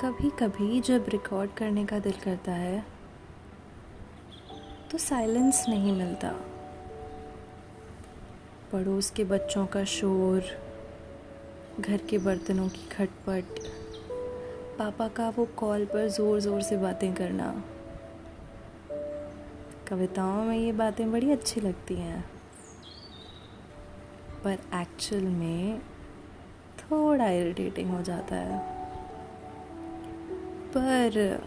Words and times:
कभी 0.00 0.28
कभी 0.38 0.80
जब 0.80 1.06
रिकॉर्ड 1.08 1.50
करने 1.56 1.84
का 1.86 1.98
दिल 1.98 2.12
करता 2.22 2.52
है 2.52 2.84
तो 4.90 4.98
साइलेंस 4.98 5.64
नहीं 5.68 5.92
मिलता। 5.92 6.30
पड़ोस 8.72 9.10
के 9.10 9.24
बच्चों 9.24 9.66
का 9.66 9.82
शोर, 9.86 10.42
घर 11.80 12.06
के 12.10 12.18
बर्तनों 12.18 12.68
की 12.68 12.88
खटपट, 12.88 13.60
पापा 14.78 15.08
का 15.10 15.28
वो 15.28 15.46
कॉल 15.56 15.84
पर 15.84 16.08
ज़ोर 16.08 16.40
ज़ोर 16.40 16.62
से 16.62 16.76
बातें 16.78 17.12
करना। 17.14 17.52
कविताओं 19.88 20.42
में 20.44 20.56
ये 20.56 20.72
बातें 20.74 21.10
बड़ी 21.12 21.30
अच्छी 21.30 21.60
लगती 21.60 21.94
हैं, 21.96 22.24
पर 24.44 24.58
एक्चुअल 24.80 25.24
में 25.24 25.80
थोड़ा 26.80 27.30
इरिटेटिंग 27.30 27.90
हो 27.90 28.02
जाता 28.02 28.36
है। 28.36 28.79
पर 30.76 31.40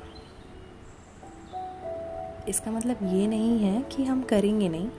इसका 2.49 2.71
मतलब 2.71 2.97
ये 3.03 3.27
नहीं 3.27 3.59
है 3.59 3.81
कि 3.81 4.03
हम 4.03 4.23
करेंगे 4.23 4.69
नहीं। 4.69 4.89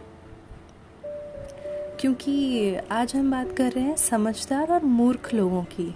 क्योंकि 2.00 2.74
आज 2.74 3.16
हम 3.16 3.30
बात 3.30 3.56
कर 3.56 3.72
रहे 3.72 3.84
हैं 3.84 3.96
समझदार 3.96 4.72
और 4.72 4.84
मूर्ख 4.84 5.34
लोगों 5.34 5.64
की। 5.64 5.94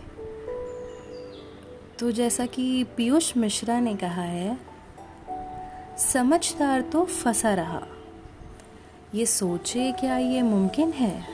तो 1.99 2.11
जैसा 2.11 2.47
कि 2.47 2.85
पीयूष 2.85 3.37
मिश्रा 3.37 3.81
ने 3.81 3.97
कहा 3.97 4.23
है, 4.23 4.59
समझदार 5.99 6.81
तो 6.81 7.05
फंसा 7.05 7.55
रहा। 7.55 7.83
ये 9.15 9.27
सोचे 9.27 9.93
क्या 9.93 10.19
ये 10.19 10.43
मुमकिन 10.43 10.93
है? 10.93 11.25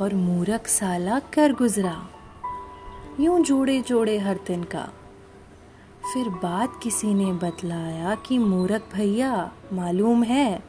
और 0.00 0.14
मूरख 0.14 0.66
साला 0.66 1.18
कर 1.18 1.52
गुजरा। 1.52 2.08
यूँ 3.20 3.44
जोड़े 3.44 3.80
जोड़े 3.80 4.18
हर 4.18 4.38
दिन 4.46 4.64
का। 4.64 4.88
फिर 6.14 6.28
बात 6.28 6.80
किसी 6.82 7.14
ने 7.14 7.32
बतलाया 7.32 8.14
कि 8.14 8.38
मूरख 8.38 8.82
भैया, 8.94 9.52
मालूम 9.72 10.22
है, 10.22 10.62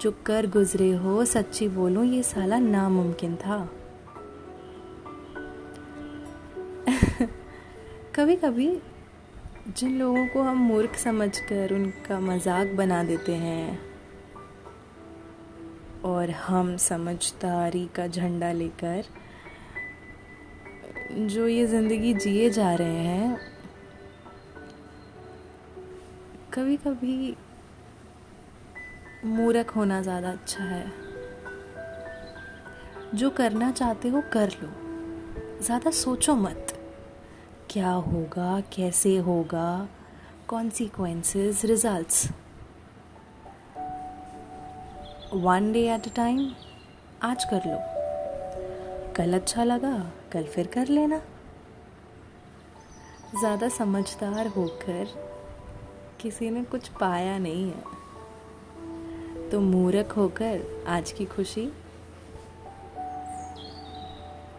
जो 0.00 0.10
कर 0.26 0.46
गुजरे 0.46 0.90
हो, 0.92 1.24
सच्ची 1.24 1.68
बोलो, 1.68 2.02
ये 2.04 2.22
साला 2.22 2.58
नामुमकिन 2.58 3.36
था। 3.36 3.58
कभी 8.14 8.36
कभी 8.36 8.78
जिन 9.68 9.98
लोगों 9.98 10.26
को 10.26 10.42
हम 10.42 10.56
मूर्ख 10.56 10.96
समझकर 10.96 11.74
उनका 11.74 12.20
मज़ाक 12.20 12.66
बना 12.66 13.04
देते 13.04 13.34
हैं, 13.34 13.78
और 16.04 16.30
हम 16.30 16.76
समझदारी 16.76 17.86
का 17.86 18.06
झंडा 18.06 18.52
लेकर 18.52 19.04
जो 21.12 21.48
ये 21.48 21.66
ज़िंदगी 21.66 22.14
जिए 22.14 22.50
जा 22.50 22.74
रहे 22.74 23.04
हैं 23.04 23.55
कभी 26.54 26.76
कभी 26.76 27.36
मूर्ख 29.24 29.74
होना 29.76 30.00
ज़्यादा 30.02 30.30
अच्छा 30.30 30.64
है। 30.64 30.84
जो 33.14 33.30
करना 33.30 33.70
चाहते 33.70 34.08
हो 34.08 34.22
कर 34.32 34.52
लो। 34.62 34.68
ज़्यादा 35.62 35.90
सोचो 35.90 36.34
मत। 36.34 36.72
क्या 37.70 37.90
होगा, 37.90 38.60
कैसे 38.72 39.16
होगा? 39.18 39.88
Consequences 40.48 41.64
results 41.64 42.26
one 45.34 45.72
day 45.72 45.86
at 45.94 46.06
a 46.08 46.14
time 46.16 46.50
आज 47.22 47.44
कर 47.44 47.62
लो। 47.66 47.78
कल 49.14 49.34
अच्छा 49.34 49.64
लगा, 49.64 49.94
कल 50.32 50.44
फिर 50.44 50.66
कर 50.66 50.88
लेना। 50.88 51.20
ज़्यादा 53.38 53.68
समझदार 53.68 54.46
होकर 54.46 55.06
किसी 56.20 56.50
ने 56.50 56.64
कुछ 56.64 56.88
पाया 56.88 57.38
नहीं 57.38 57.72
है। 57.72 57.96
तो 59.50 59.60
मूर्ख 59.60 60.16
होकर 60.16 60.84
आज 60.88 61.12
की 61.12 61.24
खुशी 61.24 61.72